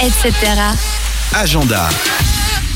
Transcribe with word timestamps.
etc. 0.00 0.32
Agenda. 1.34 1.88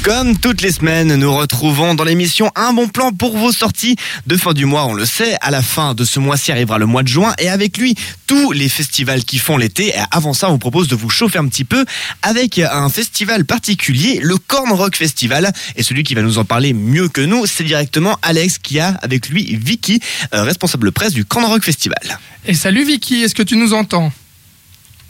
Comme 0.03 0.37
toutes 0.37 0.63
les 0.63 0.73
semaines, 0.73 1.15
nous 1.15 1.33
retrouvons 1.33 1.95
dans 1.95 2.03
l'émission 2.03 2.51
un 2.57 2.73
bon 2.73 2.89
plan 2.89 3.13
pour 3.13 3.37
vos 3.39 3.53
sorties 3.53 3.95
de 4.27 4.37
fin 4.37 4.53
du 4.53 4.65
mois, 4.65 4.87
on 4.87 4.95
le 4.95 5.07
sait. 5.07 5.37
À 5.41 5.53
la 5.53 5.63
fin 5.63 5.95
de 5.95 6.05
ce 6.05 6.19
mois-ci 6.19 6.51
arrivera 6.51 6.79
le 6.79 6.87
mois 6.87 7.05
de 7.05 7.09
juin 7.09 7.33
et 7.39 7.49
avec 7.49 7.79
lui, 7.79 7.95
tous 8.27 8.51
les 8.51 8.69
festivals 8.69 9.23
qui 9.23 9.39
font 9.39 9.57
l'été. 9.57 9.91
Et 9.91 10.01
avant 10.11 10.33
ça, 10.33 10.49
on 10.49 10.53
vous 10.53 10.59
propose 10.59 10.89
de 10.89 10.97
vous 10.97 11.09
chauffer 11.09 11.39
un 11.39 11.47
petit 11.47 11.65
peu 11.65 11.85
avec 12.23 12.59
un 12.59 12.89
festival 12.89 13.45
particulier, 13.45 14.19
le 14.21 14.37
Corn 14.39 14.73
Rock 14.73 14.97
Festival. 14.97 15.53
Et 15.77 15.85
celui 15.85 16.03
qui 16.03 16.17
va 16.17 16.23
nous 16.23 16.39
en 16.39 16.45
parler 16.45 16.73
mieux 16.73 17.09
que 17.09 17.21
nous, 17.21 17.47
c'est 17.47 17.63
directement 17.63 18.19
Alex 18.23 18.59
qui 18.59 18.81
a 18.81 18.99
avec 19.03 19.29
lui 19.29 19.57
Vicky, 19.57 20.01
euh, 20.35 20.43
responsable 20.43 20.91
presse 20.91 21.13
du 21.13 21.25
Corn 21.25 21.45
Rock 21.45 21.63
Festival. 21.63 22.19
Et 22.47 22.55
salut 22.55 22.85
Vicky, 22.85 23.23
est-ce 23.23 23.37
que 23.37 23.45
tu 23.45 23.57
nous 23.57 23.73
entends? 23.73 24.13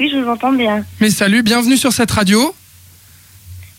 Oui, 0.00 0.10
je 0.12 0.18
vous 0.18 0.28
entends 0.28 0.52
bien. 0.52 0.84
Mais 1.00 1.10
salut, 1.10 1.42
bienvenue 1.42 1.76
sur 1.76 1.92
cette 1.92 2.10
radio. 2.10 2.54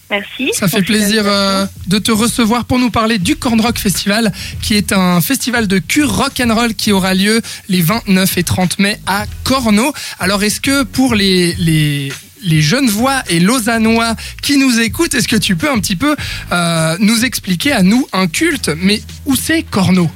Merci. 0.09 0.51
Ça 0.53 0.67
fait 0.67 0.83
plaisir 0.83 1.23
euh, 1.25 1.65
de 1.87 1.97
te 1.97 2.11
recevoir 2.11 2.65
pour 2.65 2.77
nous 2.77 2.91
parler 2.91 3.17
du 3.17 3.35
Corn 3.35 3.59
Rock 3.59 3.79
Festival, 3.79 4.31
qui 4.61 4.75
est 4.75 4.93
un 4.93 5.21
festival 5.21 5.67
de 5.67 5.79
cure 5.79 6.15
rock 6.15 6.39
and 6.39 6.53
roll 6.53 6.75
qui 6.75 6.91
aura 6.91 7.13
lieu 7.13 7.41
les 7.67 7.81
29 7.81 8.37
et 8.37 8.43
30 8.43 8.79
mai 8.79 8.99
à 9.07 9.25
Corno. 9.43 9.91
Alors, 10.19 10.43
est-ce 10.43 10.61
que 10.61 10.83
pour 10.83 11.15
les, 11.15 11.55
les 11.55 12.11
les 12.43 12.61
jeunes 12.61 12.89
voix 12.89 13.23
et 13.29 13.39
lausannois 13.39 14.15
qui 14.41 14.57
nous 14.57 14.79
écoutent, 14.79 15.13
est-ce 15.13 15.27
que 15.27 15.37
tu 15.37 15.55
peux 15.55 15.71
un 15.71 15.79
petit 15.79 15.95
peu 15.95 16.15
euh, 16.51 16.97
nous 16.99 17.25
expliquer 17.25 17.71
à 17.71 17.81
nous 17.83 18.07
un 18.11 18.27
culte? 18.27 18.69
Mais 18.77 19.01
où 19.25 19.35
c'est 19.35 19.63
Corno 19.63 20.11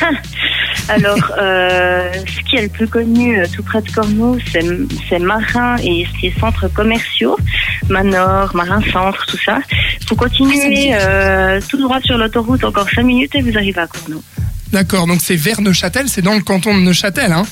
Alors, 0.88 1.32
euh, 1.38 2.12
ce 2.12 2.48
qui 2.48 2.56
est 2.56 2.62
le 2.62 2.68
plus 2.68 2.86
connu 2.86 3.40
euh, 3.40 3.46
tout 3.52 3.62
près 3.62 3.82
de 3.82 3.90
Cornou, 3.90 4.38
c'est 4.52 4.64
c'est 5.08 5.18
Marin 5.18 5.76
et 5.82 6.06
ses 6.20 6.32
centres 6.38 6.68
commerciaux, 6.68 7.36
Manor, 7.88 8.54
Marin 8.54 8.80
Centre, 8.92 9.26
tout 9.26 9.38
ça. 9.44 9.58
Vous 10.08 10.14
continuez 10.14 10.90
euh, 10.92 11.60
tout 11.68 11.76
droit 11.76 12.00
sur 12.02 12.16
l'autoroute 12.16 12.62
encore 12.62 12.88
5 12.88 13.02
minutes 13.02 13.34
et 13.34 13.42
vous 13.42 13.56
arrivez 13.56 13.80
à 13.80 13.88
Cornou. 13.88 14.22
D'accord, 14.72 15.06
donc 15.06 15.20
c'est 15.20 15.36
vers 15.36 15.60
Neuchâtel, 15.60 16.08
c'est 16.08 16.22
dans 16.22 16.34
le 16.34 16.42
canton 16.42 16.76
de 16.76 16.82
Neuchâtel, 16.82 17.32
hein 17.32 17.44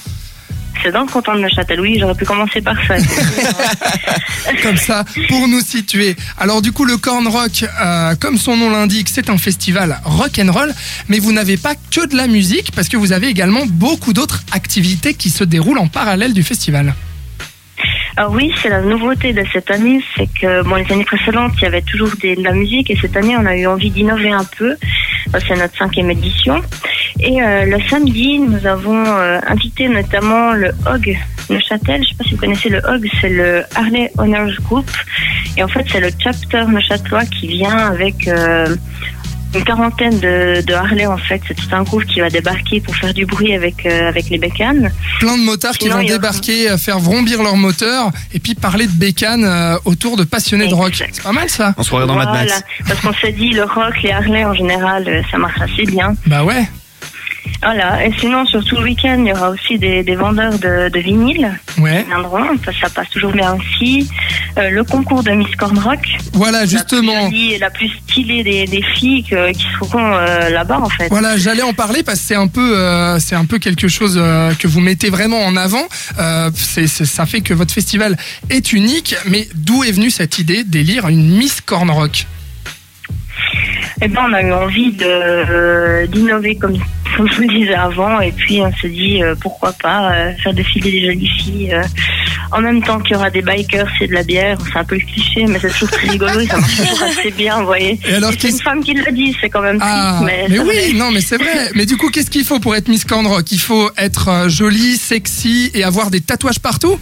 C'est 0.82 0.92
dans 0.92 1.02
le 1.02 1.06
canton 1.08 1.34
de 1.34 1.40
Neuchâtel, 1.40 1.80
oui, 1.80 1.96
j'aurais 1.98 2.14
pu 2.14 2.24
commencer 2.26 2.60
par 2.60 2.76
ça. 2.86 2.96
comme 4.62 4.76
ça 4.76 5.04
pour 5.28 5.48
nous 5.48 5.60
situer. 5.60 6.16
Alors 6.38 6.60
du 6.62 6.72
coup 6.72 6.84
le 6.84 6.96
Corn 6.96 7.26
Rock, 7.26 7.64
euh, 7.82 8.14
comme 8.16 8.36
son 8.38 8.56
nom 8.56 8.70
l'indique, 8.70 9.08
c'est 9.08 9.30
un 9.30 9.38
festival 9.38 9.98
rock 10.04 10.38
and 10.38 10.52
roll, 10.52 10.72
mais 11.08 11.18
vous 11.18 11.32
n'avez 11.32 11.56
pas 11.56 11.74
que 11.74 12.06
de 12.06 12.16
la 12.16 12.26
musique 12.26 12.72
parce 12.74 12.88
que 12.88 12.96
vous 12.96 13.12
avez 13.12 13.28
également 13.28 13.64
beaucoup 13.66 14.12
d'autres 14.12 14.42
activités 14.52 15.14
qui 15.14 15.30
se 15.30 15.44
déroulent 15.44 15.78
en 15.78 15.88
parallèle 15.88 16.32
du 16.34 16.42
festival. 16.42 16.94
Alors 18.16 18.30
oui, 18.32 18.52
c'est 18.62 18.68
la 18.68 18.80
nouveauté 18.80 19.32
de 19.32 19.42
cette 19.52 19.70
année, 19.72 20.00
c'est 20.16 20.28
que 20.40 20.62
bon, 20.62 20.76
les 20.76 20.90
années 20.92 21.04
précédentes, 21.04 21.52
il 21.58 21.62
y 21.62 21.66
avait 21.66 21.82
toujours 21.82 22.10
des- 22.20 22.36
de 22.36 22.44
la 22.44 22.52
musique 22.52 22.88
et 22.90 22.96
cette 23.00 23.16
année, 23.16 23.36
on 23.36 23.44
a 23.44 23.56
eu 23.56 23.66
envie 23.66 23.90
d'innover 23.90 24.30
un 24.30 24.44
peu. 24.56 24.76
C'est 25.40 25.56
notre 25.56 25.76
cinquième 25.76 26.10
édition. 26.10 26.60
Et 27.20 27.42
euh, 27.42 27.64
le 27.64 27.80
samedi, 27.88 28.38
nous 28.38 28.66
avons 28.66 29.04
euh, 29.04 29.38
invité 29.46 29.88
notamment 29.88 30.52
le 30.52 30.70
HOG 30.86 31.16
Neuchâtel. 31.50 31.96
Je 31.96 32.00
ne 32.00 32.04
sais 32.04 32.14
pas 32.18 32.24
si 32.24 32.30
vous 32.34 32.40
connaissez 32.40 32.68
le 32.68 32.78
HOG, 32.78 33.08
c'est 33.20 33.28
le 33.28 33.62
Harley 33.74 34.10
Owners 34.18 34.54
Group. 34.62 34.90
Et 35.56 35.62
en 35.62 35.68
fait, 35.68 35.84
c'est 35.90 36.00
le 36.00 36.10
chapter 36.18 36.64
neuchâtelois 36.66 37.24
qui 37.26 37.46
vient 37.46 37.76
avec 37.76 38.26
euh, 38.26 38.74
une 39.54 39.64
quarantaine 39.64 40.18
de, 40.20 40.62
de 40.62 40.72
Harley. 40.74 41.06
En 41.06 41.16
fait, 41.18 41.40
c'est 41.46 41.54
tout 41.54 41.68
un 41.72 41.82
groupe 41.82 42.04
qui 42.04 42.20
va 42.20 42.30
débarquer 42.30 42.80
pour 42.80 42.94
faire 42.96 43.14
du 43.14 43.26
bruit 43.26 43.54
avec, 43.54 43.86
euh, 43.86 44.08
avec 44.08 44.28
les 44.30 44.38
bécanes. 44.38 44.90
Plein 45.20 45.36
de 45.38 45.42
motards 45.42 45.76
qui 45.78 45.88
vont 45.88 46.02
débarquer, 46.02 46.70
euh, 46.70 46.78
faire 46.78 46.98
vrombir 46.98 47.42
leur 47.42 47.56
moteur 47.56 48.10
et 48.32 48.38
puis 48.38 48.54
parler 48.54 48.86
de 48.86 48.92
bécane 48.92 49.44
euh, 49.44 49.76
autour 49.84 50.16
de 50.16 50.24
passionnés 50.24 50.68
de 50.68 50.74
rock. 50.74 50.92
C'est 51.12 51.22
pas 51.22 51.32
mal 51.32 51.48
ça 51.48 51.74
En 51.76 51.82
soirée 51.82 52.06
dans 52.06 52.14
Mad 52.14 52.28
Voilà, 52.28 52.44
Max. 52.44 52.64
parce 52.86 53.00
qu'on 53.00 53.14
s'est 53.14 53.32
dit 53.32 53.50
le 53.50 53.64
rock, 53.64 53.94
les 54.02 54.10
Harley 54.12 54.44
en 54.44 54.54
général, 54.54 55.24
ça 55.30 55.38
marche 55.38 55.60
assez 55.60 55.84
bien. 55.84 56.14
Bah 56.26 56.44
ouais. 56.44 56.64
Voilà, 57.62 58.04
et 58.06 58.12
sinon 58.18 58.44
sur 58.44 58.62
tout 58.64 58.76
le 58.76 58.82
week-end, 58.82 59.16
il 59.20 59.28
y 59.28 59.32
aura 59.32 59.48
aussi 59.50 59.78
des, 59.78 60.02
des 60.02 60.16
vendeurs 60.16 60.58
de, 60.58 60.90
de 60.90 60.98
vinyle 61.00 61.50
Ouais. 61.78 62.02
qui 62.02 62.08
viendront, 62.08 62.44
ça, 62.64 62.72
ça 62.78 62.90
passe 62.90 63.08
toujours 63.10 63.32
bien 63.32 63.54
aussi. 63.56 64.08
Euh, 64.58 64.68
le 64.70 64.84
concours 64.84 65.22
de 65.22 65.30
Miss 65.30 65.54
Corn 65.56 65.78
Rock, 65.78 66.00
Voilà, 66.34 66.60
la 66.60 66.66
justement. 66.66 67.12
plus 67.28 67.36
jolie 67.36 67.52
et 67.54 67.58
la 67.58 67.70
plus 67.70 67.88
stylée 67.88 68.42
des, 68.44 68.66
des 68.66 68.82
filles 68.82 69.24
que- 69.24 69.50
qui 69.52 69.64
seront 69.78 70.14
euh, 70.14 70.50
là-bas 70.50 70.78
en 70.78 70.88
fait. 70.90 71.08
Voilà, 71.08 71.36
j'allais 71.38 71.62
en 71.62 71.72
parler 71.72 72.02
parce 72.02 72.20
que 72.20 72.26
c'est 72.26 72.34
un 72.36 72.48
peu, 72.48 72.76
euh, 72.78 73.18
c'est 73.18 73.34
un 73.34 73.46
peu 73.46 73.58
quelque 73.58 73.88
chose 73.88 74.18
euh, 74.20 74.52
que 74.54 74.68
vous 74.68 74.80
mettez 74.80 75.08
vraiment 75.08 75.40
en 75.44 75.56
avant. 75.56 75.82
Euh, 76.18 76.50
c'est, 76.54 76.86
c'est- 76.86 77.06
ça 77.06 77.24
fait 77.24 77.40
que 77.40 77.54
votre 77.54 77.72
festival 77.72 78.16
est 78.50 78.72
unique. 78.74 79.16
Mais 79.26 79.48
d'où 79.54 79.84
est 79.84 79.92
venue 79.92 80.10
cette 80.10 80.38
idée 80.38 80.64
d'élire 80.64 81.08
une 81.08 81.36
Miss 81.38 81.60
Corn 81.62 81.90
Rock 81.90 82.26
Et 84.02 84.08
ben 84.08 84.26
on 84.28 84.32
a 84.32 84.42
eu 84.42 84.52
envie 84.52 84.92
de 84.92 85.04
euh, 85.06 86.06
d'innover 86.06 86.56
comme 86.56 86.76
comme 87.16 87.28
je 87.30 87.36
vous 87.36 87.42
le 87.42 87.48
disais 87.58 87.74
avant, 87.74 88.20
et 88.20 88.32
puis 88.32 88.60
on 88.60 88.72
s'est 88.76 88.88
dit 88.88 89.22
euh, 89.22 89.34
pourquoi 89.40 89.72
pas 89.72 90.12
euh, 90.12 90.32
faire 90.42 90.52
défiler 90.54 90.90
des 90.90 91.04
jolies 91.06 91.30
filles 91.38 91.72
euh, 91.72 91.82
en 92.52 92.60
même 92.60 92.82
temps 92.82 92.98
qu'il 92.98 93.12
y 93.12 93.16
aura 93.16 93.30
des 93.30 93.42
bikers 93.42 93.88
et 94.00 94.06
de 94.06 94.12
la 94.12 94.22
bière. 94.22 94.58
C'est 94.72 94.78
un 94.78 94.84
peu 94.84 94.96
le 94.96 95.00
cliché, 95.00 95.46
mais 95.46 95.58
c'est 95.58 95.70
toujours 95.70 95.90
très 95.90 96.08
rigolo 96.08 96.40
et 96.40 96.46
ça 96.46 96.58
marche 96.58 96.76
toujours 96.76 97.02
assez 97.02 97.30
bien, 97.30 97.58
vous 97.60 97.66
voyez. 97.66 97.98
Et 98.08 98.14
alors, 98.14 98.32
Et 98.32 98.36
c'est 98.38 98.50
une 98.50 98.58
femme 98.60 98.82
qui 98.82 98.94
l'a 98.94 99.10
dit, 99.10 99.36
c'est 99.40 99.48
quand 99.50 99.62
même 99.62 99.78
Ah, 99.80 100.20
triste, 100.22 100.48
mais, 100.50 100.58
oui, 100.60 100.94
non, 100.94 101.10
mais 101.10 101.20
c'est 101.20 101.36
vrai. 101.36 101.70
Mais 101.74 101.86
du 101.86 101.96
coup, 101.96 102.10
qu'est-ce 102.10 102.30
qu'il 102.30 102.44
faut 102.44 102.58
pour 102.60 102.74
être 102.76 102.88
Miss 102.88 103.04
Corn 103.04 103.26
Rock 103.26 103.50
Il 103.50 103.60
faut 103.60 103.90
être 103.96 104.28
euh, 104.28 104.48
jolie, 104.48 104.96
sexy 104.96 105.70
et 105.74 105.84
avoir 105.84 106.10
des 106.10 106.20
tatouages 106.20 106.60
partout? 106.60 106.98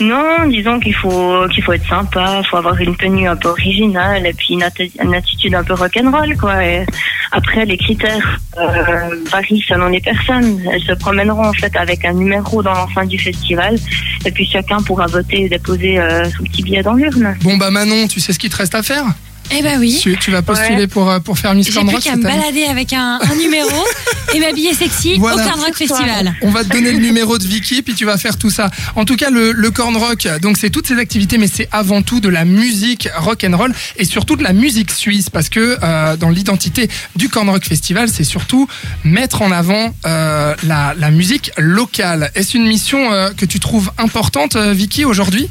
Non, 0.00 0.46
disons 0.48 0.78
qu'il 0.78 0.94
faut 0.94 1.46
qu'il 1.52 1.62
faut 1.64 1.72
être 1.72 1.88
sympa, 1.88 2.40
il 2.44 2.46
faut 2.48 2.56
avoir 2.56 2.78
une 2.80 2.94
tenue 2.96 3.26
un 3.28 3.36
peu 3.36 3.48
originale 3.48 4.26
et 4.26 4.32
puis 4.32 4.54
une, 4.54 4.62
atti- 4.62 4.92
une 5.02 5.14
attitude 5.14 5.54
un 5.54 5.64
peu 5.64 5.74
rock'n'roll 5.74 6.36
quoi. 6.36 6.64
Et 6.64 6.84
après 7.32 7.64
les 7.64 7.76
critères 7.76 8.38
euh, 8.58 9.24
varient 9.30 9.64
selon 9.66 9.88
les 9.88 10.00
personnes. 10.00 10.60
Elles 10.72 10.82
se 10.82 10.92
promèneront 10.92 11.48
en 11.48 11.52
fait 11.52 11.74
avec 11.76 12.04
un 12.04 12.12
numéro 12.12 12.62
dans 12.62 12.74
l'enceinte 12.74 13.08
du 13.08 13.18
festival 13.18 13.76
et 14.24 14.30
puis 14.30 14.46
chacun 14.46 14.78
pourra 14.82 15.06
voter 15.06 15.44
et 15.44 15.48
déposer 15.48 15.98
euh, 15.98 16.24
son 16.30 16.44
petit 16.44 16.62
billet 16.62 16.82
dans 16.82 16.94
l'urne. 16.94 17.36
Bon, 17.42 17.56
bah 17.56 17.70
Manon, 17.70 18.08
tu 18.08 18.20
sais 18.20 18.32
ce 18.32 18.38
qu'il 18.38 18.50
te 18.50 18.56
reste 18.56 18.74
à 18.74 18.82
faire? 18.82 19.04
Eh 19.50 19.62
ben 19.62 19.78
oui. 19.80 19.98
tu, 20.00 20.16
tu 20.18 20.30
vas 20.30 20.42
postuler 20.42 20.86
pour, 20.86 21.10
euh, 21.10 21.20
pour 21.20 21.38
faire 21.38 21.54
Miss 21.54 21.66
J'ai 21.68 21.72
Corn 21.72 21.86
plus 21.86 21.96
Rock 21.96 22.04
qu'à 22.04 22.16
me 22.16 22.22
balader 22.22 22.64
avec 22.64 22.92
un, 22.92 23.18
un 23.20 23.34
numéro 23.34 23.68
et 24.34 24.40
m'habiller 24.40 24.74
sexy 24.74 25.14
Voilà. 25.18 25.42
au 25.44 25.48
Corn 25.48 25.60
Rock 25.60 25.74
Festival. 25.76 26.34
On 26.42 26.50
va 26.50 26.64
te 26.64 26.68
donner 26.68 26.92
le 26.92 26.98
numéro 26.98 27.38
de 27.38 27.44
Vicky, 27.44 27.82
puis 27.82 27.94
tu 27.94 28.04
vas 28.04 28.18
faire 28.18 28.36
tout 28.36 28.50
ça. 28.50 28.70
En 28.94 29.04
tout 29.04 29.16
cas, 29.16 29.30
le, 29.30 29.52
le 29.52 29.70
corn 29.70 29.96
rock, 29.96 30.28
donc 30.42 30.58
c'est 30.58 30.70
toutes 30.70 30.86
ces 30.86 30.98
activités, 30.98 31.38
mais 31.38 31.48
c'est 31.48 31.68
avant 31.72 32.02
tout 32.02 32.20
de 32.20 32.28
la 32.28 32.44
musique 32.44 33.08
rock 33.16 33.44
and 33.48 33.56
roll 33.56 33.72
et 33.96 34.04
surtout 34.04 34.36
de 34.36 34.42
la 34.42 34.52
musique 34.52 34.90
suisse, 34.90 35.30
parce 35.30 35.48
que 35.48 35.78
euh, 35.82 36.16
dans 36.16 36.30
l'identité 36.30 36.88
du 37.16 37.28
corn 37.28 37.48
rock 37.48 37.64
festival, 37.64 38.08
c'est 38.08 38.24
surtout 38.24 38.68
mettre 39.04 39.40
en 39.42 39.50
avant 39.50 39.94
euh, 40.06 40.54
la, 40.64 40.94
la 40.98 41.10
musique 41.10 41.52
locale. 41.56 42.30
Est-ce 42.34 42.56
une 42.56 42.66
mission 42.66 43.12
euh, 43.12 43.30
que 43.36 43.46
tu 43.46 43.60
trouves 43.60 43.90
importante, 43.98 44.56
euh, 44.56 44.72
Vicky, 44.72 45.04
aujourd'hui? 45.04 45.48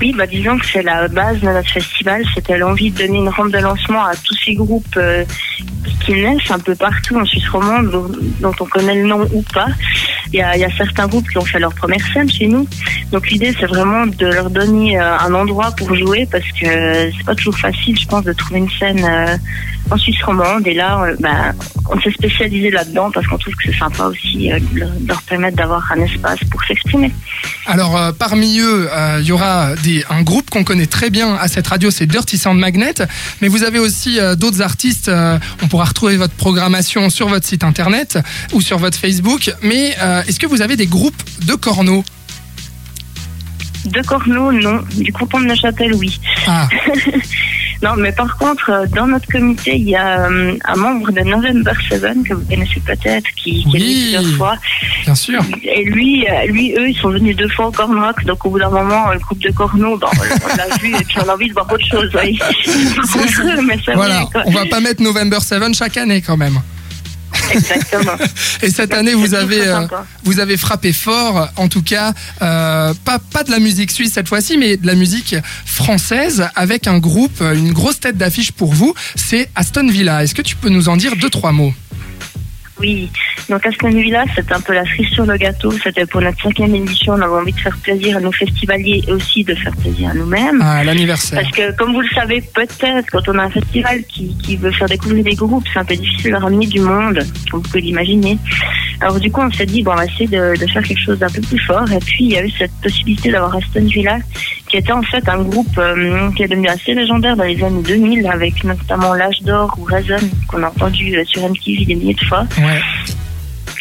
Oui, 0.00 0.14
bah 0.16 0.26
disons 0.26 0.58
que 0.58 0.66
c'est 0.66 0.82
la 0.82 1.08
base 1.08 1.40
de 1.40 1.46
notre 1.46 1.70
festival. 1.70 2.24
C'était 2.34 2.58
l'envie 2.58 2.90
de 2.90 2.98
donner 2.98 3.18
une 3.18 3.28
rampe 3.28 3.52
de 3.52 3.58
lancement 3.58 4.04
à 4.04 4.14
tous 4.16 4.36
ces 4.44 4.54
groupes 4.54 4.96
euh, 4.96 5.24
qui 6.04 6.12
naissent 6.12 6.50
un 6.50 6.58
peu 6.58 6.74
partout 6.74 7.16
en 7.16 7.24
Suisse 7.24 7.48
romande, 7.48 7.90
dont, 7.90 8.10
dont 8.40 8.54
on 8.60 8.64
connaît 8.66 8.96
le 8.96 9.06
nom 9.06 9.26
ou 9.32 9.42
pas. 9.52 9.68
Il 10.32 10.38
y, 10.38 10.42
a, 10.42 10.76
certains 10.76 11.06
groupes 11.06 11.28
qui 11.28 11.38
ont 11.38 11.44
fait 11.44 11.58
leur 11.58 11.74
première 11.74 12.04
scène 12.12 12.28
chez 12.28 12.46
nous. 12.46 12.66
Donc 13.12 13.30
l'idée, 13.30 13.54
c'est 13.58 13.66
vraiment 13.66 14.06
de 14.06 14.26
leur 14.26 14.50
donner 14.50 14.98
euh, 14.98 15.18
un 15.18 15.32
endroit 15.34 15.70
pour 15.72 15.94
jouer 15.94 16.26
parce 16.30 16.44
que 16.60 17.10
c'est 17.16 17.24
pas 17.24 17.34
toujours 17.34 17.58
facile, 17.58 17.98
je 17.98 18.06
pense, 18.06 18.24
de 18.24 18.32
trouver 18.32 18.60
une 18.60 18.70
scène 18.70 19.04
euh, 19.04 19.36
en 19.90 19.96
Suisse 19.96 20.20
romande. 20.24 20.66
Et 20.66 20.74
là, 20.74 21.02
euh, 21.04 21.16
bah, 21.20 21.52
on 21.88 22.00
s'est 22.00 22.10
spécialisé 22.10 22.70
là-dedans 22.70 23.10
parce 23.12 23.26
qu'on 23.26 23.38
trouve 23.38 23.54
que 23.54 23.70
c'est 23.70 23.78
sympa 23.78 24.04
aussi 24.04 24.48
de 24.48 24.80
leur- 25.06 25.22
permettre 25.22 25.56
d'avoir 25.56 25.90
un 25.92 26.00
espace 26.02 26.40
pour 26.50 26.62
s'exprimer. 26.64 27.12
Alors 27.66 27.98
parmi 28.18 28.58
eux, 28.58 28.88
il 29.20 29.26
y 29.26 29.32
aura 29.32 29.70
un 30.10 30.22
groupe 30.22 30.50
qu'on 30.50 30.64
connaît 30.64 30.86
très 30.86 31.08
bien 31.08 31.34
à 31.34 31.48
cette 31.48 31.66
radio, 31.66 31.90
c'est 31.90 32.06
Dirty 32.06 32.36
Sound 32.36 32.58
Magnet. 32.58 32.94
Mais 33.40 33.48
vous 33.48 33.62
avez 33.62 33.78
aussi 33.78 34.18
d'autres 34.36 34.60
artistes. 34.60 35.10
on 35.62 35.68
pourra 35.68 35.84
retrouver 35.84 36.16
votre 36.16 36.34
programmation 36.34 37.08
sur 37.10 37.28
votre 37.28 37.46
site 37.46 37.64
internet 37.64 38.18
ou 38.52 38.60
sur 38.60 38.78
votre 38.78 38.98
Facebook. 38.98 39.52
Mais 39.62 39.94
euh, 40.14 40.22
est-ce 40.26 40.38
que 40.40 40.46
vous 40.46 40.62
avez 40.62 40.76
des 40.76 40.86
groupes 40.86 41.22
de 41.46 41.54
corneaux 41.54 42.04
De 43.86 44.00
Corneau, 44.02 44.50
non. 44.52 44.82
Du 44.96 45.12
canton 45.12 45.40
de 45.40 45.46
Neuchâtel, 45.46 45.94
oui. 45.94 46.18
Ah, 46.46 46.68
Non, 47.82 47.96
mais 47.98 48.12
par 48.12 48.38
contre, 48.38 48.70
euh, 48.70 48.86
dans 48.86 49.06
notre 49.06 49.26
comité, 49.28 49.76
il 49.76 49.90
y 49.90 49.96
a 49.96 50.20
euh, 50.30 50.56
un 50.64 50.76
membre 50.76 51.10
de 51.12 51.20
November 51.20 51.72
Seven 51.90 52.22
que 52.24 52.32
vous 52.32 52.44
connaissez 52.46 52.80
peut-être, 52.80 53.28
qui, 53.36 53.62
qui 53.64 53.76
est 53.76 53.80
venu 53.80 53.92
plusieurs 53.92 54.36
fois. 54.38 54.56
bien 55.04 55.14
sûr. 55.14 55.42
Et 55.64 55.84
lui, 55.84 56.24
lui, 56.48 56.72
eux, 56.78 56.88
ils 56.88 56.96
sont 56.96 57.10
venus 57.10 57.36
deux 57.36 57.48
fois 57.48 57.66
au 57.66 57.72
Corn 57.72 57.98
Rock. 57.98 58.24
Donc, 58.24 58.46
au 58.46 58.50
bout 58.50 58.58
d'un 58.58 58.70
moment, 58.70 59.10
le 59.12 59.18
groupe 59.18 59.40
de 59.40 59.50
Corneau, 59.50 59.98
ben, 59.98 60.06
on 60.16 60.56
l'a 60.56 60.76
vu 60.80 60.94
et 60.94 61.04
puis 61.04 61.16
on 61.22 61.28
a 61.28 61.34
envie 61.34 61.48
de 61.48 61.52
voir 61.52 61.70
autre 61.70 61.86
chose. 61.86 62.08
Ouais. 62.14 62.34
Contre 63.12 63.42
eux, 63.42 63.62
mais 63.66 63.78
Voilà, 63.94 64.24
vrai. 64.32 64.44
on 64.46 64.50
va 64.52 64.64
pas 64.64 64.80
mettre 64.80 65.02
November 65.02 65.40
7 65.40 65.74
chaque 65.74 65.98
année 65.98 66.22
quand 66.22 66.38
même. 66.38 66.58
Exactement. 67.52 68.16
Et 68.62 68.70
cette 68.70 68.92
année, 68.94 69.14
vous 69.14 69.34
avez, 69.34 69.66
euh, 69.66 69.86
vous 70.24 70.40
avez 70.40 70.56
frappé 70.56 70.92
fort, 70.92 71.48
en 71.56 71.68
tout 71.68 71.82
cas, 71.82 72.12
euh, 72.42 72.94
pas, 73.04 73.18
pas 73.18 73.44
de 73.44 73.50
la 73.50 73.58
musique 73.58 73.90
suisse 73.90 74.12
cette 74.12 74.28
fois-ci, 74.28 74.56
mais 74.56 74.76
de 74.76 74.86
la 74.86 74.94
musique 74.94 75.36
française 75.64 76.48
avec 76.54 76.86
un 76.86 76.98
groupe, 76.98 77.40
une 77.40 77.72
grosse 77.72 78.00
tête 78.00 78.16
d'affiche 78.16 78.52
pour 78.52 78.72
vous, 78.72 78.94
c'est 79.14 79.48
Aston 79.54 79.88
Villa. 79.88 80.22
Est-ce 80.22 80.34
que 80.34 80.42
tu 80.42 80.56
peux 80.56 80.68
nous 80.68 80.88
en 80.88 80.96
dire 80.96 81.16
deux, 81.16 81.30
trois 81.30 81.52
mots? 81.52 81.74
Oui, 82.84 83.08
donc 83.48 83.64
Aston 83.64 83.88
Villa, 83.88 84.26
c'était 84.36 84.52
un 84.52 84.60
peu 84.60 84.74
la 84.74 84.84
cerise 84.84 85.08
sur 85.08 85.24
le 85.24 85.38
gâteau. 85.38 85.70
C'était 85.72 86.04
pour 86.04 86.20
notre 86.20 86.38
cinquième 86.42 86.74
édition. 86.74 87.14
On 87.14 87.20
avait 87.22 87.32
envie 87.32 87.52
de 87.52 87.58
faire 87.58 87.74
plaisir 87.78 88.18
à 88.18 88.20
nos 88.20 88.30
festivaliers 88.30 89.02
et 89.08 89.10
aussi 89.10 89.42
de 89.42 89.54
faire 89.54 89.74
plaisir 89.76 90.10
à 90.10 90.14
nous-mêmes. 90.14 90.60
à 90.60 90.84
l'anniversaire 90.84 91.40
Parce 91.40 91.50
que, 91.56 91.74
comme 91.76 91.94
vous 91.94 92.02
le 92.02 92.08
savez, 92.08 92.42
peut-être, 92.42 93.10
quand 93.10 93.26
on 93.28 93.38
a 93.38 93.44
un 93.44 93.50
festival 93.50 94.04
qui, 94.04 94.36
qui 94.36 94.58
veut 94.58 94.70
faire 94.70 94.86
découvrir 94.86 95.24
des 95.24 95.34
groupes, 95.34 95.64
c'est 95.72 95.78
un 95.78 95.84
peu 95.86 95.96
difficile 95.96 96.32
de 96.32 96.36
ramener 96.36 96.66
du 96.66 96.80
monde, 96.80 97.26
comme 97.50 97.62
vous 97.62 97.68
pouvez 97.68 97.80
l'imaginer. 97.80 98.36
Alors, 99.00 99.18
du 99.18 99.30
coup, 99.30 99.40
on 99.40 99.50
s'est 99.50 99.64
dit, 99.64 99.82
bon, 99.82 99.92
on 99.92 99.96
va 99.96 100.04
essayer 100.04 100.26
de, 100.26 100.54
de 100.60 100.66
faire 100.70 100.82
quelque 100.82 101.02
chose 101.02 101.18
d'un 101.18 101.30
peu 101.30 101.40
plus 101.40 101.60
fort. 101.60 101.90
Et 101.90 102.00
puis, 102.00 102.24
il 102.24 102.32
y 102.32 102.36
a 102.36 102.44
eu 102.44 102.50
cette 102.50 102.72
possibilité 102.82 103.30
d'avoir 103.30 103.56
Aston 103.56 103.86
Villa, 103.86 104.18
qui 104.74 104.80
était 104.80 104.92
en 104.92 105.02
fait 105.02 105.28
un 105.28 105.40
groupe 105.42 105.78
euh, 105.78 106.32
qui 106.32 106.42
est 106.42 106.48
devenu 106.48 106.66
assez 106.66 106.94
légendaire 106.94 107.36
dans 107.36 107.44
les 107.44 107.62
années 107.62 107.82
2000, 107.82 108.26
avec 108.26 108.64
notamment 108.64 109.14
L'âge 109.14 109.40
d'or 109.42 109.72
ou 109.78 109.84
Raison, 109.84 110.16
qu'on 110.48 110.64
a 110.64 110.66
entendu 110.66 111.16
euh, 111.16 111.24
sur 111.26 111.48
MTV 111.48 111.84
des 111.84 111.94
milliers 111.94 112.14
de 112.14 112.24
fois. 112.24 112.44
Ouais. 112.58 112.80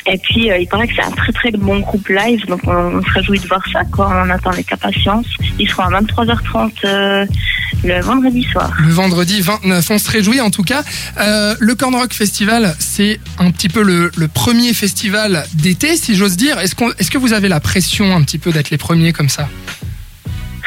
Et 0.05 0.17
puis, 0.17 0.51
euh, 0.51 0.57
il 0.57 0.67
paraît 0.67 0.87
que 0.87 0.93
c'est 0.95 1.03
un 1.03 1.11
très 1.11 1.31
très 1.31 1.51
bon 1.51 1.79
groupe 1.79 2.07
live, 2.09 2.45
donc 2.47 2.61
on, 2.67 2.97
on 2.97 3.01
se 3.01 3.09
réjouit 3.11 3.39
de 3.39 3.47
voir 3.47 3.63
ça, 3.71 3.83
quoi. 3.85 4.11
On 4.13 4.29
attend 4.29 4.49
avec 4.49 4.71
impatience. 4.71 5.25
Ils 5.57 5.69
seront 5.69 5.83
à 5.83 6.01
23h30 6.01 6.71
euh, 6.83 7.25
le 7.83 8.01
vendredi 8.01 8.43
soir. 8.43 8.71
Le 8.79 8.91
vendredi 8.91 9.41
29, 9.41 9.91
on 9.91 9.97
se 9.97 10.11
réjouit 10.11 10.41
en 10.41 10.51
tout 10.51 10.63
cas. 10.63 10.83
Euh, 11.19 11.55
le 11.59 11.75
Corn 11.75 11.95
Rock 11.95 12.13
Festival, 12.13 12.75
c'est 12.79 13.19
un 13.39 13.49
petit 13.51 13.69
peu 13.69 13.81
le, 13.81 14.11
le 14.17 14.27
premier 14.27 14.73
festival 14.73 15.45
d'été, 15.53 15.95
si 15.95 16.15
j'ose 16.15 16.35
dire. 16.35 16.59
Est-ce 16.59 16.75
que 17.09 17.17
vous 17.17 17.33
avez 17.33 17.47
la 17.47 17.61
pression 17.61 18.13
un 18.13 18.21
petit 18.23 18.39
peu 18.39 18.51
d'être 18.51 18.71
les 18.71 18.77
premiers 18.77 19.13
comme 19.13 19.29
ça? 19.29 19.47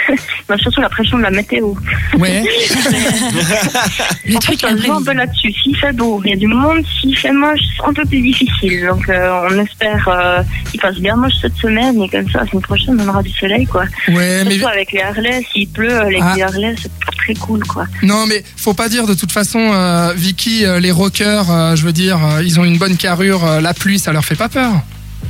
Bah, 0.48 0.54
surtout 0.58 0.80
la 0.80 0.88
pression 0.88 1.18
de 1.18 1.22
la 1.24 1.30
météo. 1.30 1.74
Ouais. 2.18 2.44
Le 4.26 4.36
en 4.36 4.40
fait, 4.40 4.56
truc 4.56 4.60
on 4.70 4.76
joue 4.76 4.92
un 4.92 5.02
peu 5.02 5.12
là-dessus. 5.12 5.52
S'il 5.62 5.76
fait 5.76 5.92
beau, 5.92 6.20
il 6.24 6.30
y 6.30 6.32
a 6.34 6.36
du 6.36 6.46
monde. 6.46 6.84
S'il 7.00 7.16
fait 7.18 7.32
moche, 7.32 7.58
c'est 7.76 7.84
un 7.84 7.92
peu 7.92 8.04
plus 8.04 8.20
difficile. 8.20 8.86
Donc, 8.88 9.08
euh, 9.08 9.40
on 9.50 9.58
espère 9.58 10.08
euh, 10.08 10.42
qu'il 10.70 10.80
fasse 10.80 10.96
bien 10.98 11.16
moche 11.16 11.32
cette 11.40 11.56
semaine. 11.56 12.00
Et 12.02 12.08
comme 12.08 12.28
ça, 12.30 12.40
la 12.40 12.46
semaine 12.46 12.62
prochaine, 12.62 13.00
on 13.00 13.08
aura 13.08 13.22
du 13.22 13.30
soleil, 13.32 13.66
quoi. 13.66 13.84
Ouais, 14.08 14.44
mais 14.44 14.52
Surtout 14.52 14.68
avec 14.68 14.92
les 14.92 15.02
Harley. 15.02 15.42
S'il 15.52 15.68
pleut, 15.68 15.96
avec 16.00 16.18
Ah. 16.22 16.34
les 16.36 16.42
Harley, 16.42 16.74
c'est 16.80 16.90
très 17.16 17.34
cool, 17.34 17.64
quoi. 17.64 17.86
non, 18.02 18.26
mais 18.26 18.42
faut 18.56 18.74
pas 18.74 18.88
dire 18.88 19.06
de 19.06 19.14
toute 19.14 19.32
façon, 19.32 19.58
euh, 19.72 20.12
Vicky, 20.14 20.64
euh, 20.64 20.78
les 20.78 20.92
rockers, 20.92 21.50
euh, 21.50 21.74
je 21.76 21.84
veux 21.84 21.92
dire, 21.92 22.18
euh, 22.24 22.42
ils 22.44 22.60
ont 22.60 22.64
une 22.64 22.78
bonne 22.78 22.96
carrure. 22.96 23.44
euh, 23.44 23.60
la 23.60 23.74
pluie, 23.74 23.98
ça 23.98 24.12
leur 24.12 24.24
fait 24.24 24.36
pas 24.36 24.48
peur. 24.48 24.72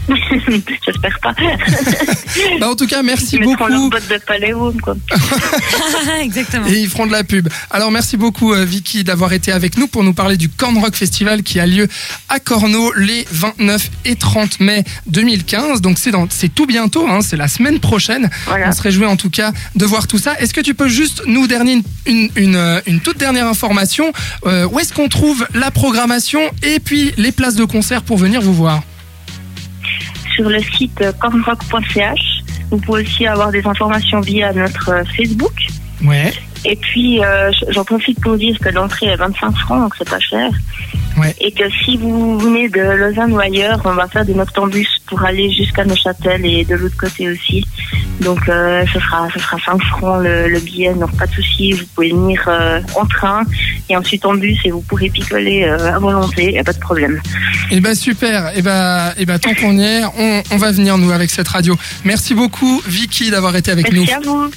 J'espère 0.87 1.19
pas. 1.21 1.35
Bah, 2.61 2.69
en 2.71 2.77
tout 2.77 2.87
cas, 2.87 3.03
merci 3.03 3.37
Ils 3.37 3.41
mettront 3.49 3.67
leurs 3.67 3.79
beaucoup. 3.79 3.91
bottes 3.91 4.09
de 4.11 4.19
paléo, 4.25 4.73
quoi. 4.83 4.95
Exactement. 6.21 6.67
Et 6.67 6.81
ils 6.81 6.89
feront 6.89 7.07
de 7.07 7.13
la 7.13 7.25
pub. 7.25 7.49
Alors 7.71 7.91
merci 7.91 8.17
beaucoup 8.19 8.53
euh, 8.53 8.65
Vicky 8.65 9.05
d'avoir 9.05 9.33
été 9.33 9.53
avec 9.53 9.79
nous 9.79 9.87
pour 9.87 10.05
nous 10.05 10.13
parler 10.13 10.37
du 10.37 10.49
Corn 10.51 10.77
Rock 10.79 10.95
Festival 10.95 11.43
qui 11.43 11.59
a 11.61 11.67
lieu 11.67 11.89
à 12.29 12.39
Corneau 12.39 12.93
les 12.97 13.27
29 13.31 13.91
et 14.05 14.17
30 14.17 14.61
mai 14.61 14.85
2015. 15.07 15.81
Donc 15.81 15.99
c'est 15.99 16.11
dans 16.11 16.27
c'est 16.31 16.55
tout 16.55 16.67
bientôt, 16.67 17.07
hein, 17.09 17.21
c'est 17.23 17.37
la 17.37 17.49
semaine 17.49 17.81
prochaine. 17.81 18.29
Voilà. 18.47 18.69
On 18.69 18.73
se 18.73 18.83
réjouit 18.83 19.07
en 19.07 19.17
tout 19.17 19.31
cas 19.31 19.53
de 19.75 19.85
voir 19.87 20.07
tout 20.07 20.19
ça. 20.19 20.39
Est-ce 20.39 20.53
que 20.53 20.61
tu 20.61 20.75
peux 20.75 20.89
juste 20.89 21.23
nous 21.27 21.47
donner 21.47 21.73
une, 21.73 21.83
une, 22.07 22.31
une, 22.37 22.57
euh, 22.57 22.81
une 22.87 23.01
toute 23.01 23.17
dernière 23.19 23.47
information 23.47 24.13
Euh, 24.47 24.67
Où 24.71 24.79
est-ce 24.79 24.93
qu'on 24.93 25.09
trouve 25.09 25.47
la 25.55 25.71
programmation 25.71 26.41
et 26.63 26.81
puis 26.81 27.13
les 27.17 27.33
places 27.33 27.55
de 27.55 27.65
concert 27.65 28.03
pour 28.03 28.19
venir 28.19 28.41
vous 28.43 28.55
voir? 28.55 28.83
Sur 30.37 30.49
le 30.49 30.61
site 30.61 31.01
euh, 31.01 31.13
cornrock.ch. 31.13 32.43
Vous 32.71 32.79
pouvez 32.79 33.03
aussi 33.03 33.27
avoir 33.27 33.51
des 33.51 33.67
informations 33.67 34.21
via 34.21 34.53
notre 34.53 34.91
euh, 34.91 35.05
Facebook. 35.17 35.55
Ouais. 36.05 36.33
Et 36.65 36.77
puis, 36.77 37.25
euh, 37.25 37.51
j'en 37.69 37.85
profite 37.85 38.21
pour 38.21 38.37
dire 38.37 38.59
que 38.59 38.69
l'entrée 38.71 39.07
est 39.07 39.17
25 39.17 39.57
francs, 39.57 39.81
donc 39.81 39.95
c'est 39.97 40.09
pas 40.09 40.19
cher. 40.19 40.51
Ouais. 41.17 41.35
Et 41.41 41.53
que 41.53 41.65
si 41.85 41.97
vous 41.97 42.39
venez 42.39 42.69
de 42.69 42.81
Lausanne 42.81 43.33
ou 43.33 43.39
ailleurs, 43.39 43.81
on 43.85 43.93
va 43.93 44.07
faire 44.09 44.25
des 44.25 44.35
noctambus 44.35 44.89
pour 45.07 45.23
aller 45.25 45.51
jusqu'à 45.51 45.85
Neuchâtel 45.85 46.45
et 46.45 46.65
de 46.65 46.75
l'autre 46.75 46.97
côté 46.97 47.31
aussi. 47.31 47.65
Donc, 48.21 48.49
euh, 48.49 48.85
ce 48.93 48.99
sera, 48.99 49.29
ce 49.33 49.39
sera 49.39 49.57
5 49.65 49.83
francs 49.85 50.23
le, 50.23 50.49
le 50.49 50.61
billet, 50.61 50.93
donc 50.95 51.17
pas 51.17 51.27
de 51.27 51.33
souci. 51.33 51.73
Vous 51.73 51.87
pouvez 51.95 52.11
venir 52.11 52.43
euh, 52.49 52.81
en 52.97 53.07
train 53.07 53.45
et 53.89 53.97
ensuite 53.97 54.25
en 54.25 54.35
bus 54.35 54.59
et 54.65 54.71
vous 54.71 54.81
pourrez 54.83 55.09
picoler 55.11 55.65
euh, 55.65 55.95
à 55.95 55.99
volonté, 55.99 56.53
y 56.53 56.59
a 56.59 56.65
pas 56.65 56.73
de 56.73 56.79
problème. 56.79 57.21
Eh 57.71 57.81
ben 57.81 57.95
super. 57.95 58.53
Eh 58.55 58.63
ben, 58.63 59.13
eh 59.17 59.27
ben 59.27 59.39
tant 59.39 59.55
qu'on 59.55 59.79
y 59.79 59.83
est, 59.85 60.05
on, 60.19 60.43
on 60.51 60.57
va 60.57 60.73
venir 60.73 60.99
nous 60.99 61.11
avec 61.11 61.31
cette 61.31 61.49
radio. 61.49 61.77
Merci 62.05 62.35
beaucoup 62.35 62.83
Vicky 62.87 63.31
d'avoir 63.31 63.57
été 63.57 63.71
avec 63.71 63.93
nous. 63.93 64.05
Merci 64.05 64.15
à 64.15 64.21
vous. 64.21 64.51